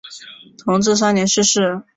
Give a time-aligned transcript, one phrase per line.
[0.57, 1.83] 同治三年逝世。